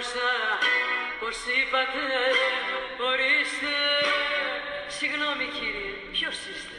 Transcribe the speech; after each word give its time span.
άκουσα 0.00 0.30
πως 1.20 1.36
είπατε 1.56 2.02
ορίστε. 3.10 3.74
Συγγνώμη 4.98 5.44
κύριε, 5.56 5.92
ποιος 6.12 6.34
είστε; 6.34 6.76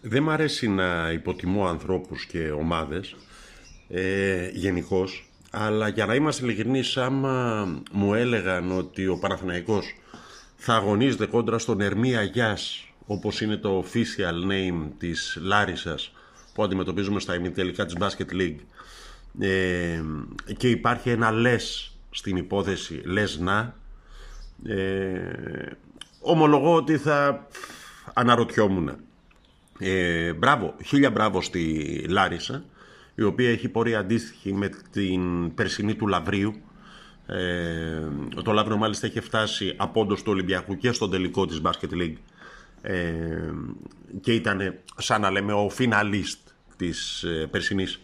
Δεν 0.00 0.22
μ' 0.22 0.30
αρέσει 0.30 0.68
να 0.68 1.10
υποτιμώ 1.12 1.66
ανθρώπους 1.66 2.26
και 2.26 2.50
ομάδες 2.50 3.16
ε, 3.88 4.48
γενικώς, 4.52 5.28
αλλά 5.50 5.88
για 5.88 6.06
να 6.06 6.14
είμαστε 6.14 6.44
ειλικρινείς 6.44 6.96
άμα 6.96 7.66
μου 7.92 8.14
έλεγαν 8.14 8.78
ότι 8.78 9.06
ο 9.06 9.18
Παναθηναϊκός 9.18 9.94
θα 10.56 10.74
αγωνίζεται 10.74 11.26
κόντρα 11.26 11.58
στον 11.58 11.80
Ερμία 11.80 12.18
Αγιάς 12.18 12.88
όπως 13.06 13.40
είναι 13.40 13.56
το 13.56 13.84
official 13.84 14.50
name 14.52 14.88
της 14.98 15.38
Λάρισας 15.40 16.12
που 16.54 16.62
αντιμετωπίζουμε 16.62 17.20
στα 17.20 17.34
ημιτελικά 17.34 17.86
της 17.86 17.96
Basket 18.00 18.32
League 18.32 18.60
ε, 19.38 20.02
και 20.56 20.68
υπάρχει 20.68 21.10
ένα 21.10 21.30
λες 21.30 21.96
στην 22.10 22.36
υπόθεση 22.36 23.02
λες 23.04 23.38
να. 23.38 23.74
Ε, 24.64 25.70
ομολογώ 26.20 26.74
ότι 26.74 26.96
θα 26.96 27.46
αναρωτιόμουν. 28.14 28.96
Ε, 29.78 30.32
μπράβο, 30.32 30.74
χίλια 30.84 31.10
μπράβο 31.10 31.40
στη 31.40 32.04
Λάρισα 32.08 32.64
η 33.14 33.22
οποία 33.22 33.50
έχει 33.50 33.68
πορεία 33.68 33.98
αντίστοιχη 33.98 34.52
με 34.52 34.70
την 34.90 35.54
περσινή 35.54 35.94
του 35.94 36.06
Λαβρίου. 36.06 36.54
Ε, 37.26 38.08
το 38.44 38.52
Λαύριο 38.52 38.76
μάλιστα 38.76 39.06
έχει 39.06 39.20
φτάσει 39.20 39.74
από 39.76 40.00
όντως 40.00 40.22
του 40.22 40.32
Ολυμπιακού 40.32 40.76
και 40.76 40.92
στον 40.92 41.10
τελικό 41.10 41.46
της 41.46 41.60
Basket 41.64 41.92
League. 41.92 42.16
Ε, 42.82 43.52
και 44.20 44.32
ήταν 44.32 44.74
σαν 44.96 45.20
να 45.20 45.30
λέμε 45.30 45.52
ο 45.52 45.68
φιναλίστ 45.68 46.38
της 46.76 47.22
ε, 47.22 47.46
περσινής 47.50 48.00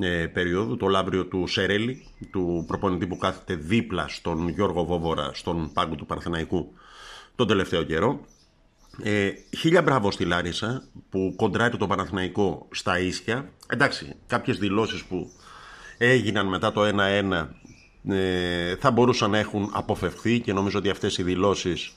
ε, 0.00 0.26
περίοδου, 0.26 0.76
το 0.76 0.86
Λαύριο 0.86 1.26
του 1.26 1.46
Σερέλη, 1.46 2.06
του 2.30 2.64
προπονητή 2.66 3.06
που 3.06 3.16
κάθεται 3.16 3.54
δίπλα 3.54 4.08
στον 4.08 4.48
Γιώργο 4.48 4.84
Βόβορα, 4.84 5.30
στον 5.34 5.72
πάγκο 5.72 5.94
του 5.94 6.06
Παρθεναϊκού 6.06 6.72
τον 7.34 7.46
τελευταίο 7.46 7.82
καιρό. 7.82 8.20
Ε, 9.02 9.30
χίλια 9.56 9.82
μπράβο 9.82 10.10
στη 10.10 10.24
Λάρισα 10.24 10.82
που 11.10 11.32
κοντράρει 11.36 11.76
το 11.76 11.86
Παναθηναϊκό 11.86 12.68
στα 12.70 12.98
ίσια. 12.98 13.52
Εντάξει, 13.66 14.14
κάποιες 14.26 14.58
δηλώσεις 14.58 15.04
που 15.04 15.30
έγιναν 15.98 16.46
μετά 16.46 16.72
το 16.72 16.82
1-1 16.84 17.48
ε, 18.08 18.76
θα 18.76 18.90
μπορούσαν 18.90 19.30
να 19.30 19.38
έχουν 19.38 19.70
αποφευθεί 19.72 20.40
και 20.40 20.52
νομίζω 20.52 20.78
ότι 20.78 20.90
αυτές 20.90 21.18
οι 21.18 21.22
δηλώσεις 21.22 21.92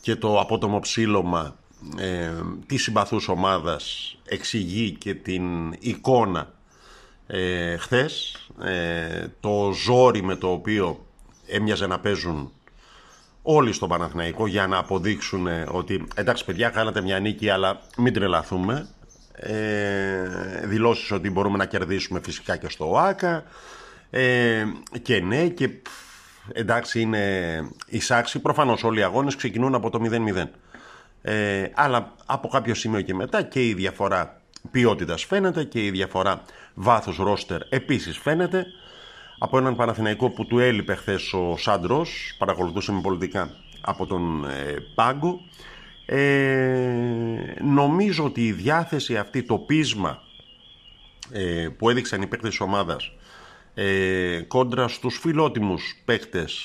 και 0.00 0.16
το 0.16 0.40
απότομο 0.40 0.80
ψήλωμα 0.80 1.56
ε, 1.98 2.30
της 2.66 2.82
συμπαθούς 2.82 3.28
ομάδας 3.28 4.16
εξηγεί 4.24 4.90
και 4.90 5.14
την 5.14 5.72
εικόνα 5.78 6.52
ε, 7.30 7.76
χθες 7.76 8.36
ε, 8.64 9.26
το 9.40 9.72
ζόρι 9.84 10.22
με 10.22 10.36
το 10.36 10.50
οποίο 10.50 11.06
έμοιαζε 11.46 11.86
να 11.86 12.00
παίζουν 12.00 12.52
όλοι 13.42 13.72
στο 13.72 13.86
Παναθηναϊκό 13.86 14.46
για 14.46 14.66
να 14.66 14.78
αποδείξουν 14.78 15.48
ότι 15.68 16.06
εντάξει 16.14 16.44
παιδιά 16.44 16.68
κάνατε 16.68 17.00
μια 17.00 17.18
νίκη 17.18 17.50
αλλά 17.50 17.80
μην 17.96 18.12
τρελαθούμε. 18.12 18.88
Ε, 19.32 20.22
δηλώσεις 20.64 21.10
ότι 21.10 21.30
μπορούμε 21.30 21.58
να 21.58 21.64
κερδίσουμε 21.64 22.20
φυσικά 22.20 22.56
και 22.56 22.68
στο 22.68 22.90
ΟΑΚΑ. 22.90 23.44
Ε, 24.10 24.64
και 25.02 25.20
ναι 25.20 25.48
και 25.48 25.70
εντάξει 26.52 27.00
είναι 27.00 27.22
εισάξι. 27.86 28.38
Προφανώς 28.38 28.84
όλοι 28.84 28.98
οι 28.98 29.02
αγώνες 29.02 29.36
ξεκινούν 29.36 29.74
από 29.74 29.90
το 29.90 30.00
0-0 30.10 30.48
ε, 31.22 31.70
αλλά 31.74 32.14
από 32.26 32.48
κάποιο 32.48 32.74
σημείο 32.74 33.00
και 33.00 33.14
μετά 33.14 33.42
και 33.42 33.68
η 33.68 33.74
διαφορά 33.74 34.37
ποιότητας 34.70 35.24
φαίνεται 35.24 35.64
και 35.64 35.84
η 35.84 35.90
διαφορά 35.90 36.42
βάθος 36.74 37.16
ρόστερ 37.16 37.60
επίσης 37.68 38.18
φαίνεται 38.18 38.66
από 39.38 39.58
έναν 39.58 39.76
Παναθηναϊκό 39.76 40.30
που 40.30 40.46
του 40.46 40.58
έλειπε 40.58 40.94
χθες 40.94 41.32
ο 41.32 41.56
Σάντρος, 41.56 42.34
παρακολουθούσε 42.38 42.92
με 42.92 43.00
πολιτικά 43.00 43.50
από 43.80 44.06
τον 44.06 44.44
ε, 44.44 44.74
Πάγκο. 44.94 45.40
Ε, 46.06 46.92
νομίζω 47.62 48.24
ότι 48.24 48.46
η 48.46 48.52
διάθεση 48.52 49.16
αυτή, 49.16 49.42
το 49.42 49.58
πείσμα 49.58 50.22
ε, 51.32 51.68
που 51.78 51.90
έδειξαν 51.90 52.22
οι 52.22 52.26
παίκτες 52.26 52.50
της 52.50 52.60
ομάδας 52.60 53.12
ε, 53.74 54.40
κόντρα 54.48 54.88
στους 54.88 55.18
φιλότιμους 55.18 56.02
παίκτες 56.04 56.62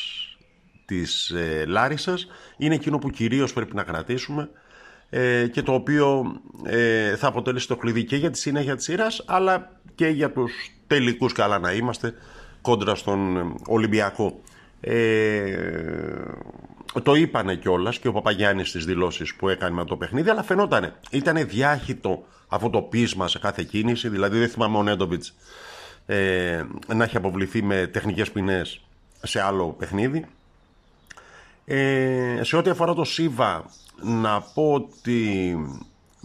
της 0.85 1.29
ε, 1.29 1.65
Λάρισας 1.67 2.27
είναι 2.57 2.75
εκείνο 2.75 2.97
που 2.97 3.09
κυρίως 3.09 3.53
πρέπει 3.53 3.75
να 3.75 3.83
κρατήσουμε 3.83 4.49
ε, 5.16 5.47
και 5.47 5.62
το 5.62 5.74
οποίο 5.74 6.35
ε, 6.63 7.16
θα 7.16 7.28
αποτελέσει 7.28 7.68
το 7.68 7.75
κλειδί 7.75 8.03
και 8.03 8.16
για 8.16 8.31
τη 8.31 8.38
συνέχεια 8.38 8.75
της 8.75 8.85
σειράς 8.85 9.24
αλλά 9.25 9.72
και 9.96 10.07
για 10.07 10.31
τους 10.31 10.51
τελικούς 10.88 11.34
καλά 11.34 11.59
να 11.59 11.72
είμαστε 11.72 12.13
κόντρα 12.62 12.96
στον 12.96 13.53
Ολυμπιακό. 13.68 14.41
Ε, 14.81 15.56
το 17.03 17.16
είπανε 17.16 17.56
κιόλας 17.56 18.00
και 18.00 18.07
ο 18.07 18.12
Παπαγιάννης 18.12 18.69
στις 18.69 18.85
δηλώσεις 18.85 19.35
που 19.35 19.50
έκανε 19.50 19.75
με 19.75 19.85
το 19.85 19.97
παιχνίδι, 19.97 20.29
αλλά 20.29 20.44
φαινότανε. 20.44 20.94
Ήταν 21.12 21.47
διάχυτο 21.47 22.24
αυτό 22.47 22.69
το 22.69 22.81
πείσμα 22.81 23.28
σε 23.28 23.40
κάθε 23.40 23.63
κίνηση, 23.63 24.09
δηλαδή 24.09 24.40
δεν 24.40 24.50
θυμάμαι 24.50 24.78
ο 24.78 24.84
Νέντοβιτς 24.84 25.35
ε, 26.06 26.63
να 26.95 27.03
έχει 27.03 27.18
αποβληθεί 27.18 27.63
με 27.63 27.88
τεχνικές 27.88 28.31
ποινές 28.31 28.81
σε 29.24 29.41
άλλο 29.41 29.75
παιχνίδι. 29.80 30.25
Ε, 31.66 32.40
σε 32.41 32.57
ό,τι 32.57 32.69
αφορά 32.69 32.94
το 32.94 33.03
ΣΥΒΑ, 33.03 33.66
να 34.01 34.41
πω 34.41 34.74
ότι 34.74 35.56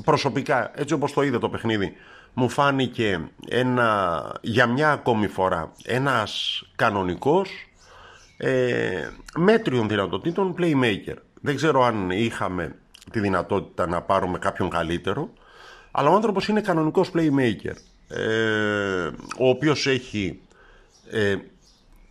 προσωπικά, 0.04 0.70
έτσι 0.74 0.94
όπως 0.94 1.12
το 1.12 1.22
είδα 1.22 1.38
το 1.38 1.48
παιχνίδι, 1.48 1.92
μου 2.32 2.48
φάνηκε 2.48 3.30
ένα, 3.48 4.22
για 4.40 4.66
μια 4.66 4.92
ακόμη 4.92 5.26
φορά 5.26 5.72
ένας 5.84 6.62
κανονικός 6.76 7.50
ε, 8.36 9.08
μέτριων 9.36 9.88
δυνατοτήτων 9.88 10.54
playmaker. 10.58 11.16
Δεν 11.40 11.56
ξέρω 11.56 11.82
αν 11.82 12.10
είχαμε 12.10 12.74
τη 13.10 13.20
δυνατότητα 13.20 13.86
να 13.86 14.02
πάρουμε 14.02 14.38
κάποιον 14.38 14.70
καλύτερο, 14.70 15.32
αλλά 15.90 16.10
ο 16.10 16.14
άνθρωπος 16.14 16.48
είναι 16.48 16.60
κανονικός 16.60 17.10
playmaker, 17.14 17.74
ε, 18.08 19.10
ο 19.38 19.48
οποίος 19.48 19.86
έχει 19.86 20.40
ε, 21.10 21.36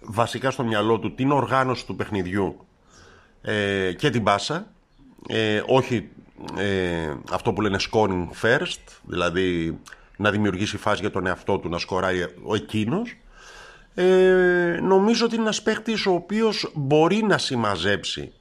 βασικά 0.01 0.51
στο 0.51 0.63
μυαλό 0.63 0.99
του 0.99 1.15
την 1.15 1.31
οργάνωση 1.31 1.85
του 1.85 1.95
παιχνιδιού 1.95 2.66
ε, 3.41 3.93
και 3.93 4.09
την 4.09 4.23
πάσα, 4.23 4.67
ε, 5.27 5.61
όχι 5.65 6.09
ε, 6.57 7.13
αυτό 7.31 7.53
που 7.53 7.61
λένε 7.61 7.77
scoring 7.91 8.27
first, 8.41 8.99
δηλαδή 9.03 9.79
να 10.17 10.31
δημιουργήσει 10.31 10.77
φάση 10.77 11.01
για 11.01 11.11
τον 11.11 11.27
εαυτό 11.27 11.57
του, 11.57 11.69
να 11.69 11.77
σκοράει 11.77 12.25
ο 12.43 12.55
εκείνος. 12.55 13.17
Ε, 13.93 14.79
νομίζω 14.81 15.25
ότι 15.25 15.33
είναι 15.33 15.43
ένας 15.43 15.61
παίκτης 15.61 16.05
ο 16.05 16.13
οποίος 16.13 16.71
μπορεί 16.75 17.23
να 17.23 17.37
συμμαζέψει 17.37 18.31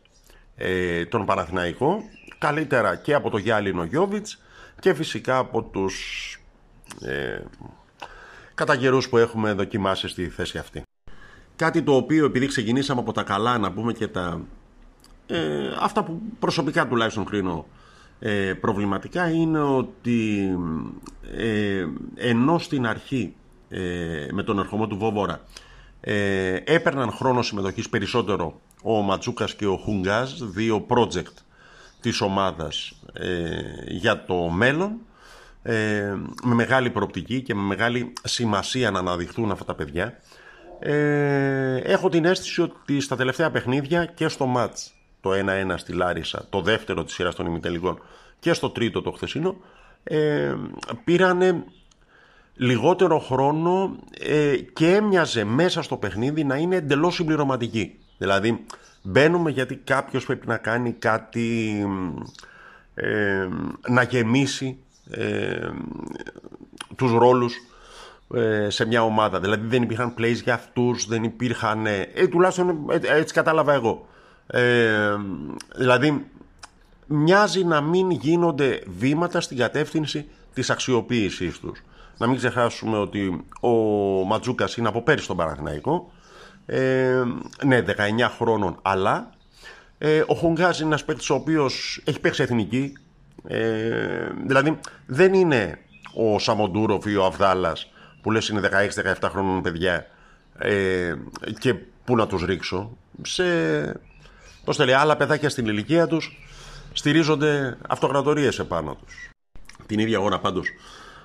ε, 0.57 1.05
τον 1.05 1.25
Παναθηναϊκό 1.25 2.03
καλύτερα 2.39 2.97
και 2.97 3.15
από 3.15 3.31
το 3.31 3.37
Γιάλινο 3.37 3.85
Γιώβιτς 3.85 4.43
και 4.81 4.95
φυσικά 4.95 5.39
από 5.39 5.63
τους 5.63 5.97
ε, 7.01 7.41
καταγερούς 8.55 9.09
που 9.09 9.17
έχουμε 9.17 9.53
δοκιμάσει 9.53 10.09
στη 10.09 10.29
θέση 10.29 10.59
αυτή. 10.59 10.83
Κάτι 11.57 11.83
το 11.83 11.95
οποίο 11.95 12.25
επειδή 12.25 12.47
ξεκινήσαμε 12.47 13.01
από 13.01 13.13
τα 13.13 13.23
καλά 13.23 13.59
να 13.59 13.73
πούμε 13.73 13.93
και 13.93 14.09
τα 14.09 14.41
ε, 15.27 15.39
αυτά 15.81 16.05
που 16.05 16.21
προσωπικά 16.39 16.87
τουλάχιστον 16.87 17.25
κρίνω 17.25 17.67
ε, 18.19 18.53
προβληματικά 18.61 19.31
είναι 19.31 19.59
ότι 19.61 20.49
ε, 21.37 21.87
ενώ 22.15 22.59
στην 22.59 22.87
αρχή 22.87 23.35
ε, 23.69 24.27
με 24.33 24.43
τον 24.43 24.59
ερχομό 24.59 24.87
του 24.87 24.97
Βόβορα 24.97 25.41
ε, 26.01 26.55
έπαιρναν 26.65 27.11
χρόνο 27.11 27.43
συμμετοχής 27.43 27.89
περισσότερο 27.89 28.61
ο 28.83 29.01
Ματσούκας 29.01 29.55
και 29.55 29.67
ο 29.67 29.77
Χουνγκάζ, 29.77 30.33
δύο 30.43 30.87
project 30.89 31.35
της 32.01 32.21
ομάδας 32.21 33.03
ε, 33.13 33.61
για 33.87 34.25
το 34.25 34.35
μέλλον 34.35 34.93
με 36.43 36.55
μεγάλη 36.55 36.91
προοπτική 36.91 37.43
και 37.43 37.55
με 37.55 37.63
μεγάλη 37.63 38.13
σημασία 38.25 38.91
να 38.91 38.99
αναδειχθούν 38.99 39.51
αυτά 39.51 39.65
τα 39.65 39.75
παιδιά. 39.75 40.21
Έχω 41.83 42.09
την 42.09 42.25
αίσθηση 42.25 42.63
ότι 42.63 43.01
στα 43.01 43.17
τελευταία 43.17 43.51
παιχνίδια 43.51 44.05
και 44.05 44.29
στο 44.29 44.47
μάτς 44.47 44.96
το 45.27 45.33
1-1 45.73 45.75
στη 45.77 45.93
Λάρισα, 45.93 46.47
το 46.51 46.61
δεύτερο 46.61 47.05
της 47.05 47.15
σειράς 47.15 47.35
των 47.35 47.47
ημιτελικών 47.47 48.01
και 48.39 48.53
στο 48.53 48.71
τρίτο 48.71 49.03
το 49.03 49.11
χθεσινό, 49.11 49.57
ε, 50.05 50.55
πήρανε 51.05 51.65
λιγότερο 52.55 53.19
χρόνο 53.19 53.97
ε, 54.21 54.57
και 54.57 54.95
έμοιαζε 54.95 55.45
μέσα 55.45 55.83
στο 55.83 55.97
παιχνίδι 55.97 56.45
να 56.45 56.57
είναι 56.57 56.77
εντελώς 56.77 57.15
συμπληρωματική. 57.15 57.99
Δηλαδή 58.19 58.65
μπαίνουμε 59.03 59.51
γιατί 59.51 59.77
κάποιος 59.77 60.25
πρέπει 60.25 60.47
να 60.47 60.57
κάνει 60.57 60.93
κάτι, 60.93 61.79
ε, 62.95 63.49
να 63.89 64.03
γεμίσει 64.03 64.79
ε, 65.11 65.69
τους 66.97 67.13
ρόλους 67.13 67.55
ε, 68.35 68.71
σε 68.71 68.87
μια 68.87 69.03
ομάδα. 69.03 69.41
Δηλαδή 69.41 69.67
δεν 69.67 69.83
υπήρχαν 69.83 70.15
plays 70.19 70.41
για 70.43 70.55
αυτούς, 70.55 71.07
δεν 71.07 71.25
υπήρχαν... 71.25 71.87
Ε, 71.87 72.07
τουλάχιστον 72.31 72.87
έτσι 73.03 73.35
κατάλαβα 73.35 73.73
εγώ. 73.73 74.07
Ε, 74.47 75.17
δηλαδή, 75.77 76.27
μοιάζει 77.07 77.65
να 77.65 77.81
μην 77.81 78.11
γίνονται 78.11 78.83
βήματα 78.87 79.41
στην 79.41 79.57
κατεύθυνση 79.57 80.29
της 80.55 80.71
αξιοποίησής 80.71 81.59
τους. 81.59 81.83
Να 82.19 82.27
μην 82.27 82.37
ξεχάσουμε 82.37 82.99
ότι 82.99 83.45
ο 83.61 83.71
Ματζούκας 84.27 84.77
είναι 84.77 84.89
από 84.89 85.03
πέρυσι 85.03 85.25
στον 85.25 85.37
Παναθηναϊκό. 85.37 86.13
Ε, 86.67 87.23
ναι, 87.65 87.81
19 87.81 87.93
χρόνων, 88.37 88.79
αλλά 88.83 89.31
ε, 89.99 90.23
ο 90.27 90.35
Χουγγάς 90.35 90.79
είναι 90.79 90.89
ένας 90.89 91.05
παίκτης 91.05 91.31
ο 91.31 91.35
οποίος 91.35 92.03
έχει 92.05 92.21
παίξει 92.21 92.43
εθνική. 92.43 92.93
Ε, 93.49 94.29
δηλαδή 94.47 94.79
δεν 95.07 95.35
είναι 95.35 95.79
ο 96.15 96.39
Σαμοντούροφ 96.39 97.07
ή 97.07 97.17
ο 97.17 97.25
Αυδάλας 97.25 97.91
που 98.23 98.31
λες 98.31 98.49
είναι 98.49 98.61
16-17 99.21 99.29
χρόνων 99.31 99.63
παιδιά 99.63 100.07
ε, 100.59 101.15
και 101.59 101.75
πού 102.05 102.17
να 102.17 102.27
τους 102.27 102.45
ρίξω. 102.45 102.97
Σε, 103.23 103.45
πώς 104.67 104.77
θέλει, 104.77 104.95
άλλα 104.95 105.17
παιδάκια 105.17 105.49
στην 105.49 105.67
ηλικία 105.67 106.07
τους 106.07 106.39
στηρίζονται 106.93 107.79
αυτοκρατορίες 107.89 108.59
επάνω 108.59 108.97
τους. 109.05 109.31
Την 109.87 109.99
ίδια 109.99 110.21
ώρα 110.21 110.39
πάντως 110.39 110.69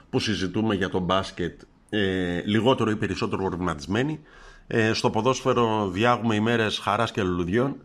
που 0.09 0.19
συζητούμε 0.19 0.75
για 0.75 0.89
το 0.89 0.99
μπάσκετ 0.99 1.61
ε, 1.89 2.41
λιγότερο 2.45 2.89
ή 2.89 2.95
περισσότερο 2.95 3.43
προβληματισμένοι 3.43 4.19
ε, 4.67 4.93
στο 4.93 5.09
ποδόσφαιρο 5.09 5.89
διάγουμε 5.89 6.35
ημέρες 6.35 6.77
χαράς 6.77 7.11
και 7.11 7.23
λουλουδιών 7.23 7.75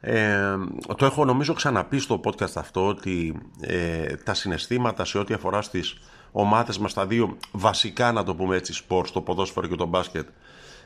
ε, 0.00 0.56
το 0.96 1.04
έχω 1.04 1.24
νομίζω 1.24 1.52
ξαναπεί 1.52 1.98
στο 1.98 2.20
podcast 2.24 2.54
αυτό 2.54 2.86
ότι 2.86 3.40
ε, 3.60 4.16
τα 4.16 4.34
συναισθήματα 4.34 5.04
σε 5.04 5.18
ό,τι 5.18 5.34
αφορά 5.34 5.62
στις 5.62 5.98
ομάδες 6.32 6.78
μας 6.78 6.94
τα 6.94 7.06
δύο 7.06 7.36
βασικά 7.52 8.12
να 8.12 8.24
το 8.24 8.34
πούμε 8.34 8.56
έτσι 8.56 8.72
σπορ 8.72 9.06
στο 9.06 9.20
ποδόσφαιρο 9.20 9.66
και 9.66 9.74
το 9.74 9.86
μπάσκετ 9.86 10.28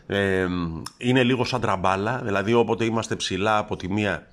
ε, 0.07 0.47
είναι 0.97 1.23
λίγο 1.23 1.45
σαν 1.45 1.61
τραμπάλα 1.61 2.21
δηλαδή 2.25 2.53
όποτε 2.53 2.85
είμαστε 2.85 3.17
ψηλά 3.17 3.59
από 3.59 3.77
τη 3.77 3.93
μία 3.93 4.27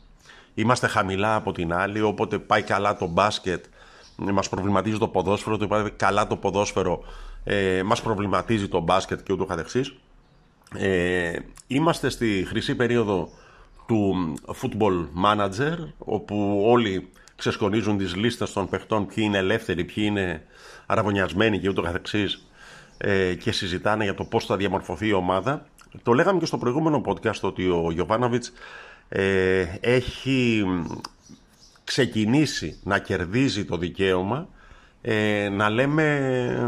είμαστε 0.53 0.87
χαμηλά 0.87 1.35
από 1.35 1.51
την 1.51 1.73
άλλη 1.73 2.01
όποτε 2.01 2.39
πάει 2.39 2.61
καλά 2.61 2.97
το 2.97 3.07
μπάσκετ 3.07 3.65
μας 4.15 4.49
προβληματίζει 4.49 4.97
το 4.97 5.07
ποδόσφαιρο 5.07 5.57
το 5.57 5.67
πάει 5.67 5.91
καλά 5.91 6.27
το 6.27 6.35
ποδόσφαιρο 6.35 7.03
ε, 7.43 7.83
μας 7.83 8.01
προβληματίζει 8.01 8.67
το 8.67 8.79
μπάσκετ 8.79 9.23
και 9.23 9.33
ούτω 9.33 9.45
καθεξής. 9.45 9.93
Ε, 10.77 11.35
είμαστε 11.67 12.09
στη 12.09 12.45
χρυσή 12.47 12.75
περίοδο 12.75 13.29
του 13.87 14.33
football 14.61 15.07
manager 15.25 15.77
όπου 15.97 16.63
όλοι 16.65 17.09
ξεσκονίζουν 17.35 17.97
τις 17.97 18.15
λίστες 18.15 18.53
των 18.53 18.69
παιχτών 18.69 19.05
ποιοι 19.05 19.23
είναι 19.27 19.37
ελεύθεροι, 19.37 19.83
ποιοι 19.83 20.03
είναι 20.07 20.45
αραβωνιασμένοι 20.85 21.59
και 21.59 21.69
ούτω 21.69 21.81
καθεξής 21.81 22.47
ε, 22.97 23.33
και 23.33 23.51
συζητάνε 23.51 24.03
για 24.03 24.13
το 24.13 24.23
πώς 24.23 24.45
θα 24.45 24.57
διαμορφωθεί 24.57 25.07
η 25.07 25.13
ομάδα. 25.13 25.65
Το 26.03 26.13
λέγαμε 26.13 26.39
και 26.39 26.45
στο 26.45 26.57
προηγούμενο 26.57 27.01
podcast 27.05 27.39
ότι 27.41 27.69
ο 27.69 27.91
Γιωβάνοβιτς 27.91 28.51
ε, 29.09 29.65
έχει 29.79 30.65
ξεκινήσει 31.83 32.79
να 32.83 32.99
κερδίζει 32.99 33.65
το 33.65 33.77
δικαίωμα 33.77 34.47
ε, 35.01 35.49
να 35.49 35.69
λέμε 35.69 36.67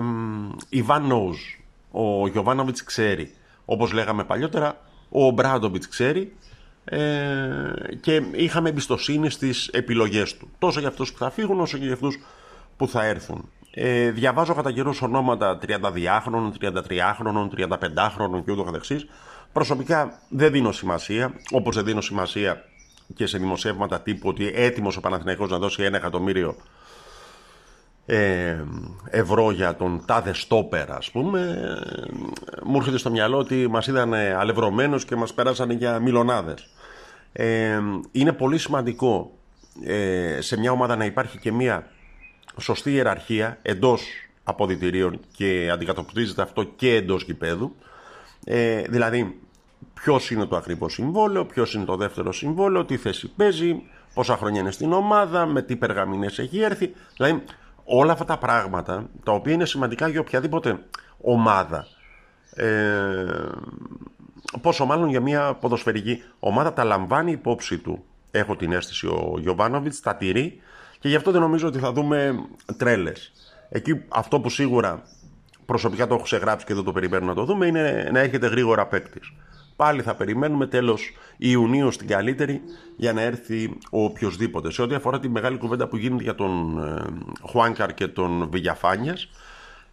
Ιβάν 0.69 1.11
knows. 1.11 1.59
Ο 1.91 2.27
Γιωβάνοβιτς 2.27 2.83
ξέρει. 2.83 3.33
Όπως 3.65 3.91
λέγαμε 3.91 4.23
παλιότερα, 4.23 4.77
ο 5.09 5.29
Μπράντοβιτς 5.29 5.87
ξέρει 5.87 6.33
ε, 6.85 6.99
και 8.01 8.21
είχαμε 8.31 8.69
εμπιστοσύνη 8.69 9.29
στις 9.29 9.67
επιλογές 9.67 10.37
του. 10.37 10.49
Τόσο 10.59 10.79
για 10.79 10.89
αυτούς 10.89 11.11
που 11.11 11.17
θα 11.17 11.29
φύγουν 11.29 11.59
όσο 11.59 11.77
και 11.77 11.83
για 11.83 11.93
αυτούς 11.93 12.19
που 12.77 12.87
θα 12.87 13.05
έρθουν. 13.05 13.49
Ε, 13.77 14.11
διαβάζω 14.11 14.53
κατά 14.53 14.71
καιρούς 14.71 15.01
ονόματα 15.01 15.59
32χρονων, 15.67 16.51
33χρονων, 16.61 17.47
35χρονων 17.57 18.43
και 18.45 18.51
ούτω 18.51 18.63
καθεξής. 18.63 19.07
Προσωπικά 19.51 20.19
δεν 20.29 20.51
δίνω 20.51 20.71
σημασία, 20.71 21.33
όπως 21.51 21.75
δεν 21.75 21.85
δίνω 21.85 22.01
σημασία 22.01 22.63
και 23.15 23.25
σε 23.25 23.37
δημοσιεύματα 23.37 24.01
τύπου 24.01 24.29
ότι 24.29 24.51
έτοιμος 24.55 24.97
ο 24.97 25.01
Παναθηναϊκός 25.01 25.49
να 25.49 25.57
δώσει 25.57 25.83
ένα 25.83 25.97
εκατομμύριο 25.97 26.55
ε, 28.05 28.63
ευρώ 29.09 29.51
για 29.51 29.75
τον 29.75 30.03
τάδε 30.05 30.33
στόπερ 30.33 30.91
ας 30.91 31.11
πούμε 31.11 31.57
μου 32.63 32.77
έρχεται 32.77 32.97
στο 32.97 33.11
μυαλό 33.11 33.37
ότι 33.37 33.67
μας 33.67 33.87
είδαν 33.87 34.13
αλευρωμένους 34.13 35.05
και 35.05 35.15
μας 35.15 35.33
πέρασαν 35.33 35.71
για 35.71 35.99
μιλονάδες 35.99 36.67
ε, 37.31 37.79
είναι 38.11 38.33
πολύ 38.33 38.57
σημαντικό 38.57 39.31
ε, 39.83 40.41
σε 40.41 40.57
μια 40.57 40.71
ομάδα 40.71 40.95
να 40.95 41.05
υπάρχει 41.05 41.39
και 41.39 41.51
μια 41.51 41.87
σωστή 42.59 42.91
ιεραρχία 42.91 43.57
εντός 43.61 44.03
αποδητηρίων 44.43 45.19
και 45.35 45.69
αντικατοπτρίζεται 45.71 46.41
αυτό 46.41 46.63
και 46.63 46.95
εντός 46.95 47.23
γηπέδου. 47.23 47.75
Ε, 48.45 48.81
δηλαδή 48.81 49.39
ποιος 49.93 50.31
είναι 50.31 50.45
το 50.45 50.55
ακριβό 50.55 50.89
συμβόλαιο, 50.89 51.45
ποιος 51.45 51.73
είναι 51.73 51.85
το 51.85 51.95
δεύτερο 51.95 52.31
συμβόλαιο, 52.31 52.85
τι 52.85 52.97
θέση 52.97 53.27
παίζει, 53.27 53.81
πόσα 54.13 54.37
χρόνια 54.37 54.61
είναι 54.61 54.71
στην 54.71 54.93
ομάδα, 54.93 55.45
με 55.45 55.61
τι 55.61 55.75
περγαμηνές 55.75 56.39
έχει 56.39 56.59
έρθει. 56.59 56.93
Δηλαδή 57.17 57.43
όλα 57.83 58.11
αυτά 58.11 58.25
τα 58.25 58.37
πράγματα 58.37 59.09
τα 59.23 59.31
οποία 59.31 59.53
είναι 59.53 59.65
σημαντικά 59.65 60.07
για 60.07 60.19
οποιαδήποτε 60.19 60.79
ομάδα 61.21 61.87
ε, 62.55 63.25
πόσο 64.61 64.85
μάλλον 64.85 65.09
για 65.09 65.21
μια 65.21 65.53
ποδοσφαιρική 65.53 66.23
ομάδα 66.39 66.73
τα 66.73 66.83
λαμβάνει 66.83 67.31
υπόψη 67.31 67.77
του. 67.77 68.03
Έχω 68.31 68.55
την 68.55 68.71
αίσθηση 68.71 69.07
ο 69.07 69.35
Γιωβάνοβιτς 69.39 69.99
τα 69.99 70.15
τηρεί 70.15 70.61
και 71.05 71.11
γι' 71.11 71.17
αυτό 71.17 71.31
δεν 71.31 71.41
νομίζω 71.41 71.67
ότι 71.67 71.79
θα 71.79 71.91
δούμε 71.91 72.45
τρέλες 72.77 73.31
εκεί 73.69 74.01
αυτό 74.07 74.39
που 74.39 74.49
σίγουρα 74.49 75.03
προσωπικά 75.65 76.07
το 76.07 76.13
έχω 76.13 76.23
ξεγράψει 76.23 76.65
και 76.65 76.73
δεν 76.73 76.83
το 76.83 76.91
περιμένω 76.91 77.25
να 77.25 77.33
το 77.33 77.43
δούμε 77.43 77.65
είναι 77.65 78.09
να 78.11 78.19
έχετε 78.19 78.47
γρήγορα 78.47 78.87
παίκτης. 78.87 79.33
Πάλι 79.75 80.01
θα 80.01 80.15
περιμένουμε 80.15 80.67
τέλος 80.67 81.13
Ιουνίου 81.37 81.91
στην 81.91 82.07
καλύτερη 82.07 82.61
για 82.95 83.13
να 83.13 83.21
έρθει 83.21 83.77
ο 83.91 84.03
οποιοδήποτε. 84.03 84.71
Σε 84.71 84.81
ό,τι 84.81 84.95
αφορά 84.95 85.19
τη 85.19 85.29
μεγάλη 85.29 85.57
κουβέντα 85.57 85.87
που 85.87 85.97
γίνεται 85.97 86.23
για 86.23 86.35
τον 86.35 86.83
ε, 86.83 87.03
Χουάνκαρ 87.49 87.93
και 87.93 88.07
τον 88.07 88.49
Βηγιαφάνιας, 88.51 89.29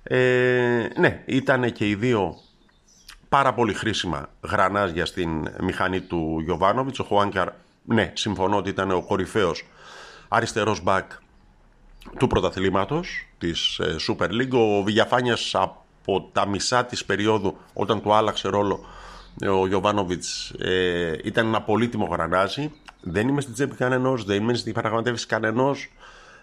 ε, 0.02 0.86
ναι, 0.98 1.22
ήταν 1.26 1.72
και 1.72 1.88
οι 1.88 1.94
δύο 1.94 2.34
πάρα 3.28 3.54
πολύ 3.54 3.72
χρήσιμα 3.74 4.28
γρανάζια 4.42 5.06
στην 5.06 5.48
μηχανή 5.60 6.00
του 6.00 6.40
Γιωβάνοβιτς. 6.44 6.98
Ο 6.98 7.04
Χουάνκαρ, 7.04 7.48
ναι, 7.84 8.12
συμφωνώ 8.14 8.56
ότι 8.56 8.68
ήταν 8.68 8.90
ο 8.90 9.02
κορυφαίος 9.02 9.64
αριστερός 10.32 10.82
μπακ 10.82 11.10
του 12.18 12.26
πρωταθλήματος 12.26 13.28
της 13.38 13.78
ε, 13.78 13.96
Super 14.08 14.28
League. 14.28 14.52
Ο 14.52 14.82
Βηγιαφάνιας 14.82 15.54
από 15.54 16.28
τα 16.32 16.46
μισά 16.46 16.84
της 16.84 17.04
περίοδου 17.04 17.56
όταν 17.72 18.02
του 18.02 18.12
άλλαξε 18.12 18.48
ρόλο 18.48 18.84
ο 19.48 19.66
Γιωβάνοβιτς 19.66 20.50
ε, 20.50 21.16
ήταν 21.24 21.46
ένα 21.46 21.62
πολύτιμο 21.62 22.04
γρανάζι. 22.04 22.72
Δεν 23.00 23.28
είμαι 23.28 23.40
στην 23.40 23.54
τσέπη 23.54 23.74
κανενός, 23.74 24.24
δεν 24.24 24.42
είμαι 24.42 24.54
στην 24.54 24.72
παραγματεύση 24.72 25.26
κανενός. 25.26 25.90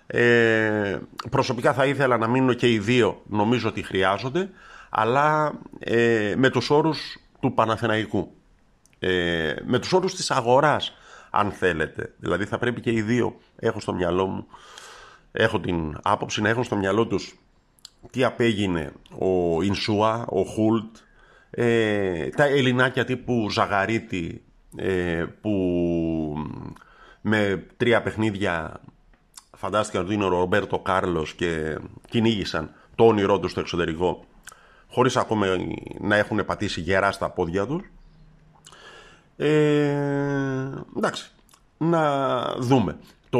Ε, 0.07 0.97
προσωπικά 1.29 1.73
θα 1.73 1.85
ήθελα 1.85 2.17
να 2.17 2.27
μείνω 2.27 2.53
και 2.53 2.71
οι 2.71 2.79
δύο, 2.79 3.21
νομίζω 3.27 3.69
ότι 3.69 3.83
χρειάζονται, 3.83 4.49
αλλά 4.89 5.53
ε, 5.79 6.33
με 6.37 6.49
τους 6.49 6.69
όρους 6.69 7.17
του 7.39 7.53
Παναθηναϊκού. 7.53 8.31
Ε, 8.99 9.53
με 9.65 9.79
τους 9.79 9.93
όρους 9.93 10.15
της 10.15 10.31
αγοράς, 10.31 10.93
αν 11.29 11.51
θέλετε. 11.51 12.13
Δηλαδή 12.17 12.45
θα 12.45 12.57
πρέπει 12.57 12.81
και 12.81 12.91
οι 12.91 13.01
δύο, 13.01 13.35
έχω 13.55 13.79
στο 13.79 13.93
μυαλό 13.93 14.25
μου, 14.25 14.47
έχω 15.31 15.59
την 15.59 15.97
άποψη 16.01 16.41
να 16.41 16.49
έχουν 16.49 16.63
στο 16.63 16.75
μυαλό 16.75 17.07
τους 17.07 17.35
τι 18.11 18.23
απέγινε 18.23 18.91
ο 19.17 19.61
Ινσουά, 19.61 20.25
ο 20.29 20.43
Χούλτ, 20.43 20.97
ε, 21.49 22.29
τα 22.29 22.43
ελληνάκια 22.43 23.05
τύπου 23.05 23.49
Ζαγαρίτη 23.49 24.43
ε, 24.75 25.25
που 25.41 25.53
με 27.21 27.65
τρία 27.77 28.01
παιχνίδια 28.01 28.81
φαντάστηκαν 29.57 30.05
ότι 30.05 30.13
είναι 30.13 30.25
ο 30.25 30.27
Ρομπέρτο 30.27 30.79
Κάρλος 30.79 31.33
και 31.33 31.77
κυνήγησαν 32.09 32.71
το 32.95 33.05
όνειρό 33.05 33.39
τους 33.39 33.51
στο 33.51 33.59
εξωτερικό 33.59 34.25
χωρίς 34.89 35.17
ακόμα 35.17 35.47
να 35.99 36.15
έχουν 36.15 36.45
πατήσει 36.45 36.81
γερά 36.81 37.11
στα 37.11 37.29
πόδια 37.29 37.65
τους. 37.65 37.83
Ε, 39.41 40.69
εντάξει, 40.97 41.31
να 41.77 42.41
δούμε. 42.57 42.97
Το, 43.29 43.39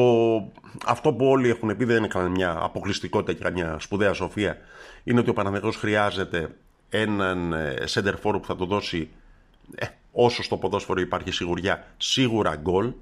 αυτό 0.85 1.13
που 1.13 1.25
όλοι 1.25 1.49
έχουν 1.49 1.77
πει 1.77 1.85
δεν 1.85 1.97
είναι 1.97 2.07
κανένα 2.07 2.31
μια 2.31 2.57
αποκλειστικότητα 2.59 3.33
και 3.33 3.43
καμιά 3.43 3.77
σπουδαία 3.79 4.13
σοφία 4.13 4.57
είναι 5.03 5.19
ότι 5.19 5.29
ο 5.29 5.33
Παναθηναϊκός 5.33 5.75
χρειάζεται 5.75 6.55
έναν 6.89 7.55
center 7.93 8.13
for 8.23 8.33
που 8.41 8.45
θα 8.45 8.55
το 8.55 8.65
δώσει 8.65 9.09
ε, 9.75 9.85
όσο 10.11 10.43
στο 10.43 10.57
ποδόσφαιρο 10.57 10.99
υπάρχει 10.99 11.31
σιγουριά 11.31 11.85
σίγουρα 11.97 12.55
γκολ 12.55 12.93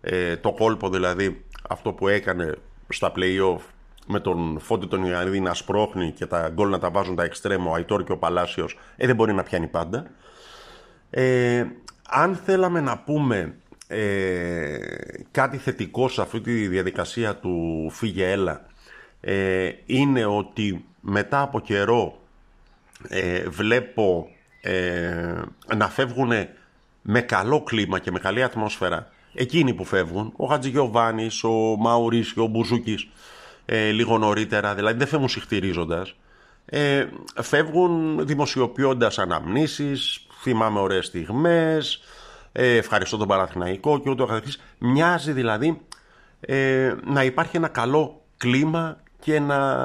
ε, 0.00 0.36
το 0.36 0.52
κόλπο 0.52 0.88
δηλαδή 0.88 1.44
αυτό 1.68 1.92
που 1.92 2.08
έκανε 2.08 2.54
στα 2.88 3.12
play-off 3.16 3.60
με 4.06 4.20
τον 4.20 4.58
Φόντι 4.60 4.86
τον 4.86 5.04
Ιωαννίδη 5.04 5.40
να 5.40 5.54
σπρώχνει 5.54 6.12
και 6.12 6.26
τα 6.26 6.48
γκολ 6.48 6.68
να 6.68 6.78
τα 6.78 6.90
βάζουν 6.90 7.16
τα 7.16 7.24
εξτρέμο 7.24 7.70
ο 7.70 7.74
Αϊτόρ 7.74 8.04
και 8.04 8.12
ο 8.12 8.18
Παλάσιος 8.18 8.78
ε, 8.96 9.06
δεν 9.06 9.14
μπορεί 9.14 9.32
να 9.32 9.42
πιάνει 9.42 9.66
πάντα 9.66 10.06
ε, 11.10 11.64
αν 12.12 12.36
θέλαμε 12.44 12.80
να 12.80 12.98
πούμε 12.98 13.54
ε, 13.86 14.76
κάτι 15.30 15.56
θετικό 15.56 16.08
σε 16.08 16.20
αυτή 16.20 16.40
τη 16.40 16.68
διαδικασία 16.68 17.36
του 17.36 17.88
φύγε 17.90 18.30
έλα 18.30 18.66
ε, 19.20 19.70
είναι 19.86 20.24
ότι 20.24 20.84
μετά 21.00 21.40
από 21.40 21.60
καιρό 21.60 22.18
ε, 23.08 23.48
βλέπω 23.48 24.28
ε, 24.60 25.42
να 25.76 25.88
φεύγουν 25.88 26.32
με 27.02 27.20
καλό 27.20 27.62
κλίμα 27.62 27.98
και 27.98 28.10
με 28.10 28.18
καλή 28.18 28.42
ατμόσφαιρα 28.42 29.10
εκείνοι 29.34 29.74
που 29.74 29.84
φεύγουν, 29.84 30.32
ο 30.36 30.46
Χατζηγιοβάνης, 30.46 31.44
ο 31.44 31.76
Μαουρίσιο, 31.78 32.42
ο 32.42 32.46
Μπουζούκης 32.46 33.08
ε, 33.64 33.90
λίγο 33.90 34.18
νωρίτερα, 34.18 34.74
δηλαδή 34.74 34.98
δεν 34.98 35.06
φεύγουν 35.06 35.28
συχτηρίζοντας. 35.28 36.14
ε, 36.64 37.06
φεύγουν 37.42 38.26
δημοσιοποιώντας 38.26 39.18
αναμνήσεις, 39.18 40.26
θυμάμαι 40.42 40.80
ωραίες 40.80 41.06
στιγμές, 41.06 42.00
ε, 42.52 42.76
ευχαριστώ 42.76 43.16
τον 43.16 43.28
Παναθηναϊκό 43.28 43.98
και 43.98 44.10
ούτω 44.10 44.26
καθεξής. 44.26 44.60
Μοιάζει 44.78 45.32
δηλαδή 45.32 45.80
ε, 46.40 46.94
να 47.04 47.24
υπάρχει 47.24 47.56
ένα 47.56 47.68
καλό 47.68 48.22
κλίμα 48.36 48.96
και 49.20 49.40
να 49.40 49.78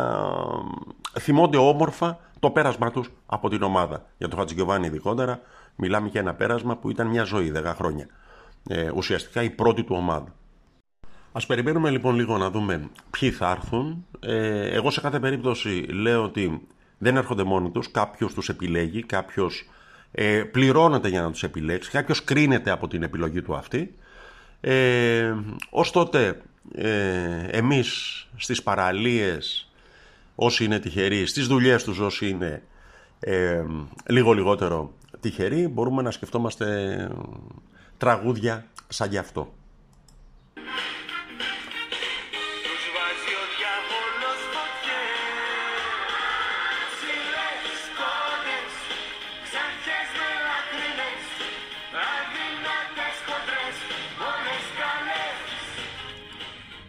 θυμώνται 1.20 1.58
όμορφα 1.58 2.20
το 2.40 2.50
πέρασμά 2.50 2.92
τους 2.92 3.12
από 3.26 3.50
την 3.50 3.64
ομάδα. 3.64 4.06
Για 4.18 4.28
τον 4.28 4.40
Χατζηγιοβάνι 4.40 4.86
ειδικότερα 4.86 5.40
μιλάμε 5.76 6.08
για 6.08 6.22
ένα 6.22 6.34
πέρασμα 6.34 6.76
που 6.76 6.90
ήταν 6.90 7.08
μια 7.08 7.24
ζωή 7.24 7.52
10 7.56 7.64
χρόνια. 7.76 8.08
Ε, 8.70 8.92
ουσιαστικά 8.96 9.44
η 9.44 9.50
πρώτη 9.50 9.84
του 9.84 9.96
ομάδα. 9.98 10.34
Ας 11.32 11.46
περιμένουμε 11.46 11.90
λοιπόν 11.90 12.16
λίγο 12.16 12.38
να 12.38 12.50
δούμε 12.50 12.90
ποιοι 13.20 13.32
θα 13.32 13.52
έρθουν. 13.52 14.06
Ε, 14.20 14.70
εγώ 14.70 14.92
σε 14.92 15.02
κάθε 15.02 15.20
περίπτωση 15.20 15.70
λέω 15.90 16.24
ότι 16.24 16.68
δεν 16.98 17.18
έρχονται 17.18 17.44
μόνοι 17.44 17.70
τους, 17.70 17.92
κάποιος 17.92 18.34
τους 18.34 18.50
επιλέγει, 18.50 19.04
κάποιος 19.04 19.70
ε, 20.12 20.44
πληρώνεται 20.52 21.08
για 21.08 21.22
να 21.22 21.32
τους 21.32 21.44
επιλέξει, 21.44 21.90
κάποιος 21.90 22.24
κρίνεται 22.24 22.72
από 22.72 22.88
την 22.88 23.04
επιλογή 23.04 23.42
του 23.42 23.56
αυτή. 23.56 23.94
Ε, 24.62 25.34
ως 25.70 25.92
τότε 25.92 26.42
ε, 26.76 27.48
εμείς 27.50 28.28
στις 28.38 28.64
παραλίες 28.64 29.72
όσοι 30.36 30.64
είναι 30.64 30.80
τυχεροί, 30.80 31.26
στις 31.26 31.48
δουλειές 31.48 31.84
τους 31.84 32.00
όσοι 32.00 32.30
είναι 32.30 32.64
ε, 33.20 33.64
λίγο 34.10 34.34
λιγότερο 34.34 34.94
τυχεροί 35.20 35.68
μπορούμε 35.68 36.02
να 36.02 36.12
σκεφτόμαστε 36.12 37.10
τραγούδια 37.98 38.66
σαν 38.88 39.10
γι' 39.10 39.18
αυτό. 39.18 39.54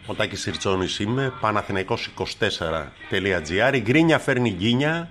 Ο 0.09 0.13
Τάκης 0.13 0.41
Σιρτσόνης 0.41 0.99
είμαι, 0.99 1.33
παναθηναϊκός24.gr 1.41 3.73
Η 3.73 3.79
γκρίνια 3.79 4.19
φέρνει 4.19 4.49
γκίνια. 4.49 5.09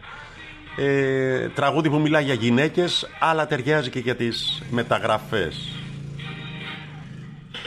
Ε, 0.76 1.49
Τραγούδι 1.49 1.90
που 1.90 1.99
μιλάει 1.99 2.25
για 2.25 2.35
γυναίκες 2.35 3.09
Αλλά 3.21 3.47
ταιριάζει 3.47 3.90
και 3.90 3.99
για 3.99 4.17
τις 4.17 4.62
μεταγραφές 4.71 5.78